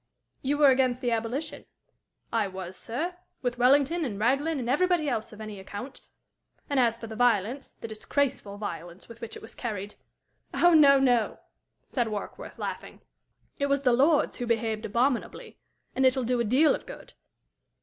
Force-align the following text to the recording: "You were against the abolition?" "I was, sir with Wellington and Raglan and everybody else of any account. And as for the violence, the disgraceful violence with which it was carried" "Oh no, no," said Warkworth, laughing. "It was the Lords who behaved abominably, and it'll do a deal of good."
"You 0.41 0.57
were 0.57 0.71
against 0.71 0.99
the 0.99 1.11
abolition?" 1.11 1.67
"I 2.33 2.47
was, 2.47 2.75
sir 2.75 3.17
with 3.43 3.59
Wellington 3.59 4.03
and 4.03 4.19
Raglan 4.19 4.57
and 4.57 4.67
everybody 4.67 5.07
else 5.07 5.31
of 5.31 5.39
any 5.39 5.59
account. 5.59 6.01
And 6.71 6.79
as 6.79 6.97
for 6.97 7.05
the 7.05 7.15
violence, 7.15 7.75
the 7.81 7.87
disgraceful 7.87 8.57
violence 8.57 9.07
with 9.07 9.21
which 9.21 9.35
it 9.35 9.43
was 9.43 9.53
carried" 9.53 9.93
"Oh 10.65 10.73
no, 10.73 10.99
no," 10.99 11.37
said 11.85 12.07
Warkworth, 12.07 12.57
laughing. 12.57 13.01
"It 13.59 13.67
was 13.67 13.83
the 13.83 13.93
Lords 13.93 14.37
who 14.37 14.47
behaved 14.47 14.85
abominably, 14.87 15.59
and 15.95 16.03
it'll 16.03 16.23
do 16.23 16.39
a 16.39 16.43
deal 16.43 16.73
of 16.73 16.87
good." 16.87 17.13